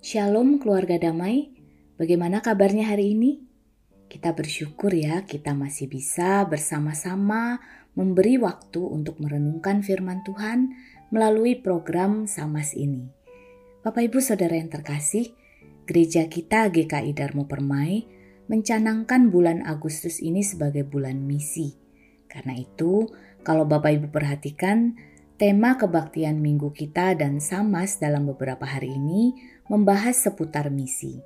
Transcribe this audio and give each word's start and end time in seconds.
Shalom 0.00 0.56
keluarga 0.56 0.96
damai, 0.96 1.52
bagaimana 2.00 2.40
kabarnya 2.40 2.88
hari 2.88 3.12
ini? 3.12 3.44
Kita 4.08 4.32
bersyukur 4.32 4.96
ya 4.96 5.28
kita 5.28 5.52
masih 5.52 5.92
bisa 5.92 6.40
bersama-sama 6.48 7.60
memberi 7.92 8.40
waktu 8.40 8.80
untuk 8.80 9.20
merenungkan 9.20 9.84
firman 9.84 10.24
Tuhan 10.24 10.72
melalui 11.12 11.60
program 11.60 12.24
Samas 12.24 12.72
ini. 12.72 13.12
Bapak 13.84 14.08
Ibu 14.08 14.24
Saudara 14.24 14.56
yang 14.56 14.72
terkasih, 14.72 15.36
gereja 15.84 16.32
kita 16.32 16.72
GKI 16.72 17.12
Darmo 17.12 17.44
Permai 17.44 18.00
mencanangkan 18.48 19.28
bulan 19.28 19.68
Agustus 19.68 20.24
ini 20.24 20.40
sebagai 20.40 20.88
bulan 20.88 21.28
misi. 21.28 21.76
Karena 22.24 22.56
itu, 22.56 23.04
kalau 23.44 23.68
Bapak 23.68 24.00
Ibu 24.00 24.08
perhatikan, 24.08 24.96
tema 25.40 25.80
kebaktian 25.80 26.44
minggu 26.44 26.68
kita 26.76 27.16
dan 27.16 27.40
Samas 27.40 27.96
dalam 27.96 28.28
beberapa 28.28 28.68
hari 28.68 28.92
ini 28.92 29.32
membahas 29.72 30.28
seputar 30.28 30.68
misi. 30.68 31.16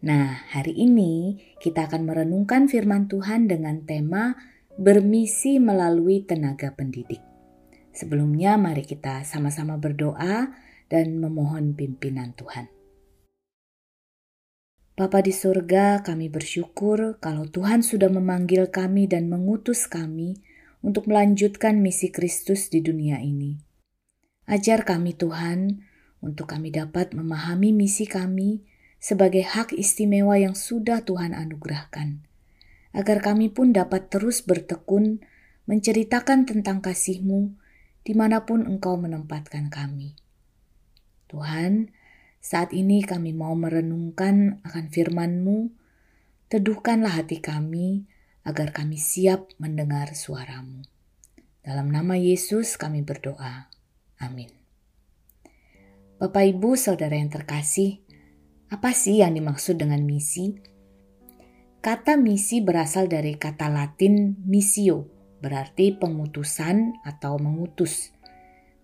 Nah, 0.00 0.48
hari 0.48 0.72
ini 0.72 1.36
kita 1.60 1.84
akan 1.84 2.08
merenungkan 2.08 2.72
firman 2.72 3.04
Tuhan 3.04 3.44
dengan 3.44 3.84
tema 3.84 4.32
bermisi 4.80 5.60
melalui 5.60 6.24
tenaga 6.24 6.72
pendidik. 6.72 7.20
Sebelumnya 7.92 8.56
mari 8.56 8.80
kita 8.80 9.28
sama-sama 9.28 9.76
berdoa 9.76 10.48
dan 10.88 11.20
memohon 11.20 11.76
pimpinan 11.76 12.32
Tuhan. 12.32 12.72
Bapa 14.96 15.20
di 15.20 15.36
surga, 15.36 16.00
kami 16.00 16.32
bersyukur 16.32 17.20
kalau 17.20 17.44
Tuhan 17.44 17.84
sudah 17.84 18.08
memanggil 18.08 18.72
kami 18.72 19.04
dan 19.04 19.28
mengutus 19.28 19.84
kami 19.84 20.40
untuk 20.84 21.08
melanjutkan 21.08 21.80
misi 21.80 22.12
Kristus 22.12 22.68
di 22.68 22.84
dunia 22.84 23.16
ini. 23.24 23.56
Ajar 24.44 24.84
kami 24.84 25.16
Tuhan, 25.16 25.80
untuk 26.20 26.52
kami 26.52 26.68
dapat 26.68 27.16
memahami 27.16 27.72
misi 27.72 28.04
kami 28.04 28.60
sebagai 29.00 29.48
hak 29.48 29.72
istimewa 29.72 30.36
yang 30.36 30.52
sudah 30.52 31.00
Tuhan 31.00 31.32
anugerahkan, 31.32 32.28
agar 32.92 33.24
kami 33.24 33.48
pun 33.48 33.72
dapat 33.72 34.12
terus 34.12 34.44
bertekun 34.44 35.24
menceritakan 35.64 36.44
tentang 36.44 36.84
kasih-Mu 36.84 37.56
di 38.04 38.12
mana 38.12 38.44
pun 38.44 38.68
Engkau 38.68 39.00
menempatkan 39.00 39.72
kami. 39.72 40.12
Tuhan, 41.32 41.88
saat 42.44 42.76
ini 42.76 43.00
kami 43.00 43.32
mau 43.32 43.56
merenungkan 43.56 44.60
akan 44.60 44.92
firman-Mu, 44.92 45.72
teduhkanlah 46.52 47.24
hati 47.24 47.40
kami 47.40 48.04
agar 48.44 48.76
kami 48.76 49.00
siap 49.00 49.50
mendengar 49.56 50.12
suaramu. 50.12 50.84
Dalam 51.64 51.88
nama 51.88 52.12
Yesus 52.14 52.76
kami 52.76 53.00
berdoa. 53.00 53.72
Amin. 54.20 54.52
Bapak 56.20 56.44
Ibu 56.44 56.76
Saudara 56.76 57.16
yang 57.16 57.32
terkasih, 57.32 58.04
apa 58.68 58.92
sih 58.92 59.24
yang 59.24 59.32
dimaksud 59.32 59.80
dengan 59.80 60.04
misi? 60.04 60.60
Kata 61.84 62.16
misi 62.16 62.64
berasal 62.64 63.08
dari 63.08 63.36
kata 63.36 63.68
Latin 63.68 64.40
missio, 64.44 65.08
berarti 65.40 65.96
pengutusan 65.96 67.00
atau 67.04 67.36
mengutus. 67.36 68.12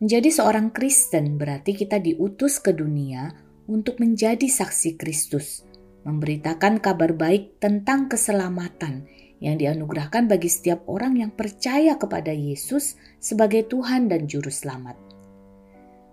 Menjadi 0.01 0.33
seorang 0.33 0.73
Kristen 0.73 1.37
berarti 1.37 1.77
kita 1.77 2.01
diutus 2.01 2.61
ke 2.61 2.73
dunia 2.73 3.33
untuk 3.69 4.01
menjadi 4.01 4.49
saksi 4.49 4.97
Kristus, 4.97 5.65
memberitakan 6.09 6.81
kabar 6.81 7.13
baik 7.13 7.61
tentang 7.61 8.09
keselamatan 8.09 9.05
yang 9.41 9.57
dianugerahkan 9.57 10.29
bagi 10.29 10.53
setiap 10.53 10.85
orang 10.87 11.17
yang 11.17 11.33
percaya 11.33 11.97
kepada 11.97 12.31
Yesus 12.31 13.01
sebagai 13.17 13.67
Tuhan 13.67 14.13
dan 14.13 14.29
Juru 14.29 14.53
Selamat. 14.53 14.95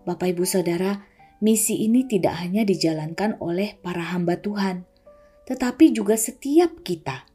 Bapak, 0.08 0.32
ibu, 0.32 0.48
saudara, 0.48 1.04
misi 1.44 1.84
ini 1.84 2.08
tidak 2.08 2.40
hanya 2.40 2.64
dijalankan 2.64 3.36
oleh 3.44 3.76
para 3.84 4.16
hamba 4.16 4.40
Tuhan, 4.40 4.88
tetapi 5.44 5.92
juga 5.92 6.16
setiap 6.16 6.80
kita. 6.82 7.28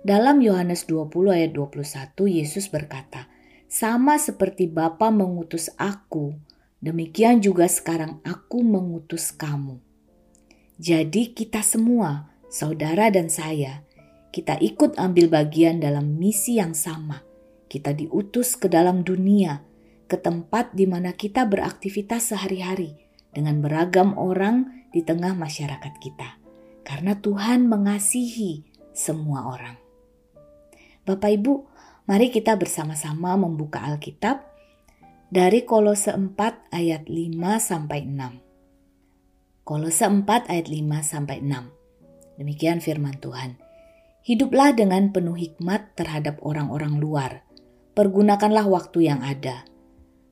Dalam 0.00 0.40
Yohanes 0.40 0.88
20 0.88 1.12
ayat 1.32 1.52
21, 1.52 2.40
Yesus 2.40 2.72
berkata, 2.72 3.28
Sama 3.68 4.16
seperti 4.16 4.68
Bapa 4.68 5.12
mengutus 5.12 5.68
aku, 5.76 6.32
demikian 6.80 7.44
juga 7.44 7.68
sekarang 7.68 8.20
aku 8.24 8.64
mengutus 8.64 9.32
kamu. 9.32 9.80
Jadi 10.80 11.32
kita 11.36 11.60
semua, 11.60 12.32
saudara 12.48 13.08
dan 13.08 13.32
saya, 13.32 13.84
kita 14.34 14.58
ikut 14.58 14.98
ambil 14.98 15.30
bagian 15.30 15.78
dalam 15.78 16.18
misi 16.18 16.58
yang 16.58 16.74
sama. 16.74 17.22
Kita 17.70 17.94
diutus 17.94 18.58
ke 18.58 18.66
dalam 18.66 19.06
dunia, 19.06 19.62
ke 20.10 20.18
tempat 20.18 20.74
di 20.74 20.90
mana 20.90 21.14
kita 21.14 21.46
beraktivitas 21.46 22.34
sehari-hari 22.34 22.98
dengan 23.30 23.62
beragam 23.62 24.18
orang 24.18 24.90
di 24.90 25.06
tengah 25.06 25.38
masyarakat 25.38 25.94
kita, 26.02 26.42
karena 26.82 27.14
Tuhan 27.14 27.70
mengasihi 27.70 28.66
semua 28.90 29.54
orang. 29.54 29.78
Bapak 31.06 31.30
Ibu, 31.30 31.54
mari 32.10 32.34
kita 32.34 32.58
bersama-sama 32.58 33.38
membuka 33.38 33.86
Alkitab 33.86 34.42
dari 35.30 35.62
Kolose 35.62 36.10
4 36.10 36.74
ayat 36.74 37.06
5 37.06 37.38
sampai 37.62 38.02
6. 38.02 39.62
Kolose 39.62 40.06
4 40.10 40.26
ayat 40.50 40.66
5 40.66 41.06
sampai 41.06 41.38
6. 41.38 42.38
Demikian 42.42 42.82
firman 42.82 43.14
Tuhan. 43.22 43.63
Hiduplah 44.24 44.72
dengan 44.72 45.12
penuh 45.12 45.36
hikmat 45.36 46.00
terhadap 46.00 46.40
orang-orang 46.40 46.96
luar. 46.96 47.44
Pergunakanlah 47.92 48.64
waktu 48.66 49.12
yang 49.12 49.20
ada 49.20 49.68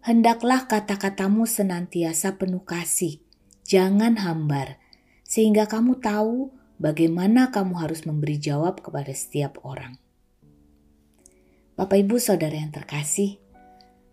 hendaklah 0.02 0.66
kata-katamu 0.66 1.46
senantiasa 1.46 2.34
penuh 2.34 2.66
kasih, 2.66 3.22
jangan 3.62 4.18
hambar, 4.18 4.82
sehingga 5.22 5.70
kamu 5.70 6.02
tahu 6.02 6.50
bagaimana 6.82 7.54
kamu 7.54 7.78
harus 7.78 8.02
memberi 8.02 8.36
jawab 8.36 8.82
kepada 8.82 9.14
setiap 9.14 9.62
orang. 9.62 9.96
Bapak, 11.78 12.02
ibu, 12.02 12.18
saudara 12.18 12.52
yang 12.52 12.74
terkasih, 12.74 13.38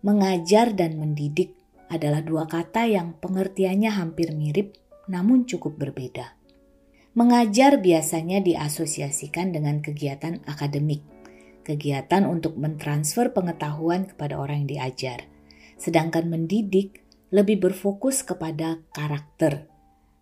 mengajar 0.00 0.72
dan 0.72 0.96
mendidik 0.96 1.58
adalah 1.90 2.22
dua 2.22 2.46
kata 2.46 2.86
yang 2.86 3.18
pengertiannya 3.18 3.90
hampir 3.90 4.30
mirip, 4.30 4.78
namun 5.10 5.42
cukup 5.44 5.74
berbeda. 5.74 6.39
Mengajar 7.14 7.82
biasanya 7.82 8.38
diasosiasikan 8.38 9.50
dengan 9.50 9.82
kegiatan 9.82 10.42
akademik, 10.46 11.02
kegiatan 11.66 12.22
untuk 12.26 12.54
mentransfer 12.54 13.34
pengetahuan 13.34 14.06
kepada 14.06 14.38
orang 14.38 14.64
yang 14.64 14.70
diajar 14.78 15.30
sedangkan 15.80 16.28
mendidik 16.28 17.00
lebih 17.32 17.56
berfokus 17.56 18.20
kepada 18.20 18.84
karakter, 18.92 19.64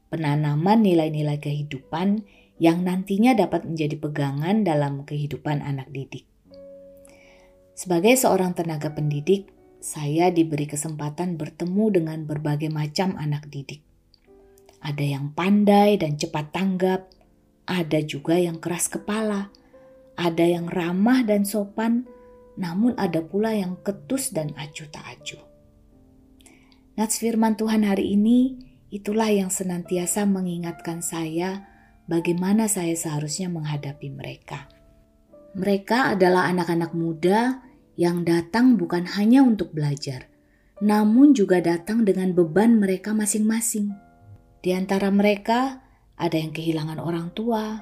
penanaman 0.07 0.87
nilai-nilai 0.87 1.43
kehidupan 1.43 2.23
yang 2.63 2.87
nantinya 2.87 3.35
dapat 3.35 3.67
menjadi 3.67 3.99
pegangan 3.99 4.63
dalam 4.63 5.03
kehidupan 5.03 5.59
anak 5.59 5.91
didik. 5.91 6.31
Sebagai 7.75 8.15
seorang 8.15 8.55
tenaga 8.55 8.95
pendidik, 8.95 9.51
saya 9.83 10.31
diberi 10.31 10.67
kesempatan 10.71 11.39
bertemu 11.39 11.85
dengan 11.91 12.19
berbagai 12.27 12.71
macam 12.71 13.19
anak 13.19 13.51
didik. 13.51 13.83
Ada 14.79 15.05
yang 15.19 15.35
pandai 15.35 15.99
dan 15.99 16.15
cepat 16.15 16.55
tanggap, 16.55 17.11
ada 17.69 17.99
juga 18.01 18.39
yang 18.39 18.63
keras 18.63 18.89
kepala, 18.89 19.51
ada 20.19 20.45
yang 20.47 20.67
ramah 20.71 21.23
dan 21.23 21.45
sopan, 21.45 22.07
namun 22.59 22.95
ada 22.99 23.23
pula 23.23 23.55
yang 23.55 23.79
ketus 23.87 24.35
dan 24.35 24.51
acuh 24.59 24.91
tak 24.91 25.07
acuh. 25.07 25.45
Nats 26.99 27.23
firman 27.23 27.55
Tuhan 27.55 27.87
hari 27.87 28.19
ini 28.19 28.59
itulah 28.91 29.31
yang 29.31 29.55
senantiasa 29.55 30.27
mengingatkan 30.27 30.99
saya 30.99 31.63
bagaimana 32.11 32.67
saya 32.67 32.99
seharusnya 32.99 33.47
menghadapi 33.47 34.11
mereka. 34.11 34.67
Mereka 35.55 36.19
adalah 36.19 36.51
anak-anak 36.51 36.97
muda 36.99 37.63
yang 37.95 38.27
datang 38.27 38.75
bukan 38.75 39.07
hanya 39.15 39.47
untuk 39.47 39.71
belajar, 39.71 40.27
namun 40.83 41.35
juga 41.39 41.63
datang 41.63 42.03
dengan 42.03 42.35
beban 42.35 42.83
mereka 42.83 43.15
masing-masing. 43.15 44.08
Di 44.59 44.75
antara 44.75 45.09
mereka 45.15 45.83
ada 46.19 46.35
yang 46.35 46.51
kehilangan 46.51 46.99
orang 46.99 47.31
tua, 47.31 47.79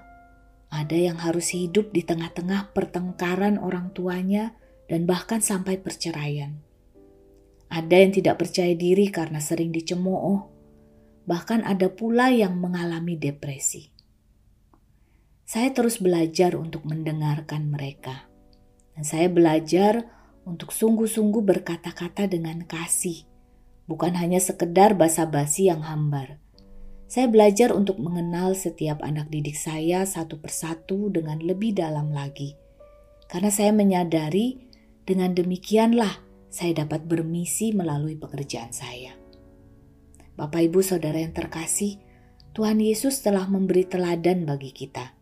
ada 0.69 0.97
yang 0.97 1.17
harus 1.17 1.57
hidup 1.57 1.95
di 1.95 2.05
tengah-tengah 2.05 2.77
pertengkaran 2.77 3.57
orang 3.57 3.97
tuanya, 3.97 4.53
dan 4.87 5.09
bahkan 5.09 5.43
sampai 5.43 5.83
perceraian. 5.83 6.63
Ada 7.67 7.97
yang 8.07 8.13
tidak 8.15 8.39
percaya 8.39 8.77
diri 8.79 9.11
karena 9.11 9.43
sering 9.43 9.75
dicemooh. 9.75 10.55
Bahkan 11.27 11.67
ada 11.67 11.91
pula 11.91 12.31
yang 12.31 12.55
mengalami 12.55 13.19
depresi. 13.19 13.91
Saya 15.43 15.75
terus 15.75 15.99
belajar 15.99 16.55
untuk 16.55 16.87
mendengarkan 16.87 17.67
mereka. 17.67 18.31
Dan 18.95 19.03
saya 19.03 19.27
belajar 19.27 20.07
untuk 20.47 20.71
sungguh-sungguh 20.71 21.43
berkata-kata 21.43 22.31
dengan 22.31 22.63
kasih. 22.63 23.27
Bukan 23.91 24.15
hanya 24.15 24.39
sekedar 24.39 24.95
basa-basi 24.95 25.67
yang 25.67 25.83
hambar. 25.83 26.39
Saya 27.07 27.31
belajar 27.31 27.71
untuk 27.71 28.03
mengenal 28.03 28.59
setiap 28.59 28.99
anak 29.07 29.31
didik 29.31 29.55
saya 29.55 30.03
satu 30.03 30.43
persatu 30.43 31.07
dengan 31.07 31.39
lebih 31.39 31.79
dalam 31.79 32.11
lagi. 32.11 32.59
Karena 33.31 33.51
saya 33.51 33.71
menyadari 33.71 34.59
dengan 35.07 35.31
demikianlah 35.31 36.19
saya 36.51 36.83
dapat 36.83 37.07
bermisi 37.07 37.71
melalui 37.71 38.19
pekerjaan 38.19 38.75
saya. 38.75 39.15
Bapak, 40.35 40.67
ibu, 40.67 40.83
saudara 40.83 41.23
yang 41.23 41.31
terkasih, 41.31 42.03
Tuhan 42.59 42.83
Yesus 42.83 43.23
telah 43.23 43.47
memberi 43.47 43.87
teladan 43.87 44.43
bagi 44.43 44.75
kita. 44.75 45.15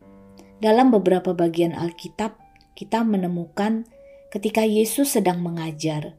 Dalam 0.59 0.89
beberapa 0.89 1.37
bagian 1.37 1.77
Alkitab, 1.77 2.41
kita 2.75 3.05
menemukan 3.05 3.85
ketika 4.33 4.65
Yesus 4.65 5.15
sedang 5.15 5.45
mengajar, 5.45 6.17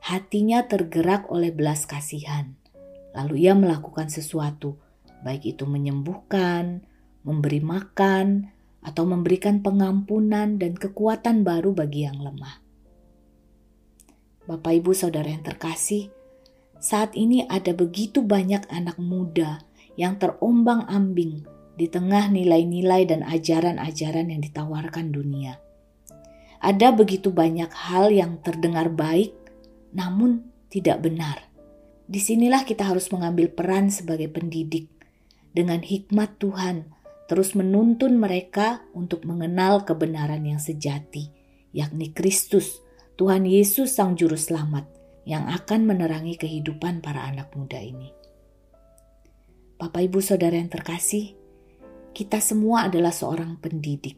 hatinya 0.00 0.64
tergerak 0.64 1.26
oleh 1.28 1.50
belas 1.50 1.84
kasihan. 1.84 2.54
Lalu 3.12 3.48
ia 3.48 3.56
melakukan 3.56 4.08
sesuatu, 4.08 4.78
baik 5.22 5.56
itu 5.56 5.64
menyembuhkan, 5.66 6.86
memberi 7.26 7.60
makan, 7.60 8.48
atau 8.82 9.04
memberikan 9.04 9.60
pengampunan 9.60 10.56
dan 10.56 10.78
kekuatan 10.78 11.42
baru 11.42 11.74
bagi 11.74 12.06
yang 12.06 12.22
lemah. 12.22 12.62
Bapak, 14.48 14.80
ibu, 14.80 14.96
saudara 14.96 15.28
yang 15.28 15.44
terkasih, 15.44 16.08
saat 16.80 17.12
ini 17.12 17.44
ada 17.50 17.74
begitu 17.76 18.24
banyak 18.24 18.64
anak 18.72 18.96
muda 18.96 19.60
yang 19.98 20.16
terombang-ambing 20.16 21.44
di 21.76 21.86
tengah 21.90 22.30
nilai-nilai 22.32 23.04
dan 23.04 23.26
ajaran-ajaran 23.26 24.32
yang 24.32 24.40
ditawarkan 24.40 25.12
dunia. 25.12 25.60
Ada 26.58 26.90
begitu 26.90 27.30
banyak 27.30 27.70
hal 27.70 28.10
yang 28.10 28.40
terdengar 28.42 28.90
baik, 28.90 29.36
namun 29.92 30.48
tidak 30.72 31.04
benar. 31.04 31.44
Di 32.08 32.18
sinilah 32.18 32.64
kita 32.64 32.88
harus 32.88 33.12
mengambil 33.12 33.52
peran 33.52 33.92
sebagai 33.92 34.32
pendidik 34.32 34.97
dengan 35.58 35.82
hikmat 35.82 36.38
Tuhan, 36.38 36.86
terus 37.26 37.58
menuntun 37.58 38.14
mereka 38.14 38.86
untuk 38.94 39.26
mengenal 39.26 39.82
kebenaran 39.82 40.46
yang 40.46 40.62
sejati, 40.62 41.34
yakni 41.74 42.14
Kristus, 42.14 42.78
Tuhan 43.18 43.42
Yesus 43.42 43.98
Sang 43.98 44.14
Juru 44.14 44.38
Selamat, 44.38 44.86
yang 45.26 45.50
akan 45.50 45.82
menerangi 45.82 46.38
kehidupan 46.38 47.02
para 47.02 47.26
anak 47.26 47.50
muda 47.58 47.82
ini. 47.82 48.14
Bapak, 49.82 50.06
ibu, 50.06 50.22
saudara 50.22 50.54
yang 50.54 50.70
terkasih, 50.70 51.34
kita 52.14 52.38
semua 52.38 52.86
adalah 52.86 53.10
seorang 53.10 53.58
pendidik. 53.58 54.14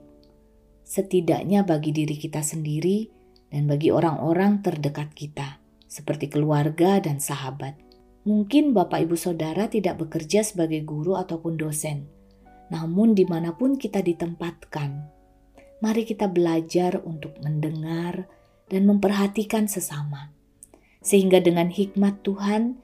Setidaknya 0.84 1.64
bagi 1.64 1.96
diri 1.96 2.20
kita 2.20 2.44
sendiri 2.44 3.08
dan 3.48 3.64
bagi 3.64 3.88
orang-orang 3.88 4.60
terdekat 4.60 5.16
kita, 5.16 5.56
seperti 5.88 6.28
keluarga 6.28 7.00
dan 7.00 7.16
sahabat. 7.16 7.89
Mungkin 8.20 8.76
Bapak 8.76 9.08
Ibu 9.08 9.16
Saudara 9.16 9.64
tidak 9.72 10.04
bekerja 10.04 10.44
sebagai 10.44 10.84
guru 10.84 11.16
ataupun 11.16 11.56
dosen, 11.56 12.04
namun 12.68 13.16
di 13.16 13.24
mana 13.24 13.56
pun 13.56 13.80
kita 13.80 14.04
ditempatkan, 14.04 15.08
mari 15.80 16.04
kita 16.04 16.28
belajar 16.28 17.00
untuk 17.00 17.40
mendengar 17.40 18.28
dan 18.68 18.84
memperhatikan 18.84 19.72
sesama. 19.72 20.36
Sehingga 21.00 21.40
dengan 21.40 21.72
hikmat 21.72 22.20
Tuhan, 22.20 22.76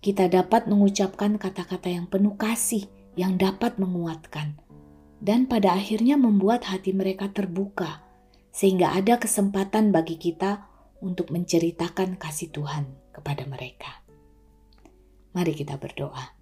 kita 0.00 0.32
dapat 0.32 0.64
mengucapkan 0.64 1.36
kata-kata 1.36 1.92
yang 1.92 2.08
penuh 2.08 2.40
kasih 2.40 2.88
yang 3.12 3.36
dapat 3.36 3.76
menguatkan, 3.76 4.56
dan 5.20 5.44
pada 5.44 5.76
akhirnya 5.76 6.16
membuat 6.16 6.64
hati 6.64 6.96
mereka 6.96 7.28
terbuka, 7.28 8.00
sehingga 8.56 8.96
ada 8.96 9.20
kesempatan 9.20 9.92
bagi 9.92 10.16
kita 10.16 10.64
untuk 11.04 11.28
menceritakan 11.28 12.16
kasih 12.16 12.48
Tuhan 12.56 12.88
kepada 13.12 13.44
mereka. 13.44 14.07
Mari 15.36 15.52
kita 15.52 15.76
berdoa. 15.76 16.34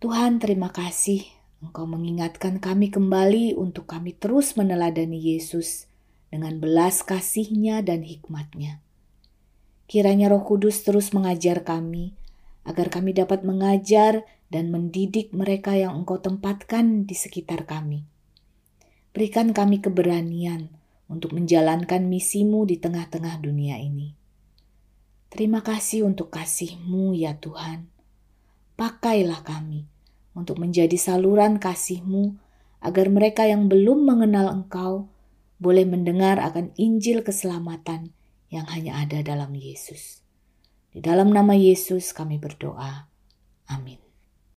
Tuhan, 0.00 0.40
terima 0.40 0.72
kasih 0.72 1.26
Engkau 1.60 1.84
mengingatkan 1.84 2.56
kami 2.56 2.88
kembali 2.88 3.52
untuk 3.52 3.84
kami 3.84 4.16
terus 4.16 4.56
meneladani 4.56 5.20
Yesus 5.20 5.84
dengan 6.32 6.56
belas 6.56 7.04
kasihnya 7.04 7.84
dan 7.84 8.00
hikmatnya. 8.00 8.80
Kiranya 9.84 10.32
Roh 10.32 10.40
Kudus 10.40 10.80
terus 10.86 11.12
mengajar 11.12 11.60
kami 11.66 12.16
agar 12.64 12.88
kami 12.88 13.12
dapat 13.12 13.44
mengajar 13.44 14.24
dan 14.48 14.72
mendidik 14.72 15.34
mereka 15.36 15.76
yang 15.76 16.00
Engkau 16.00 16.16
tempatkan 16.16 17.04
di 17.04 17.12
sekitar 17.12 17.68
kami. 17.68 18.08
Berikan 19.10 19.50
kami 19.50 19.82
keberanian 19.82 20.70
untuk 21.10 21.34
menjalankan 21.34 22.06
misimu 22.06 22.64
di 22.64 22.78
tengah-tengah 22.78 23.42
dunia 23.42 23.76
ini. 23.82 24.19
Terima 25.30 25.62
kasih 25.62 26.02
untuk 26.10 26.34
kasih-Mu 26.34 27.14
ya 27.14 27.38
Tuhan. 27.38 27.86
Pakailah 28.74 29.46
kami 29.46 29.86
untuk 30.34 30.58
menjadi 30.58 30.98
saluran 30.98 31.62
kasih-Mu 31.62 32.34
agar 32.82 33.06
mereka 33.06 33.46
yang 33.46 33.70
belum 33.70 34.10
mengenal 34.10 34.50
Engkau 34.50 35.06
boleh 35.62 35.86
mendengar 35.86 36.42
akan 36.42 36.74
Injil 36.74 37.22
keselamatan 37.22 38.10
yang 38.50 38.66
hanya 38.74 38.98
ada 38.98 39.22
dalam 39.22 39.54
Yesus. 39.54 40.24
Di 40.90 40.98
dalam 40.98 41.30
nama 41.30 41.54
Yesus 41.54 42.10
kami 42.10 42.42
berdoa. 42.42 43.06
Amin. 43.70 44.09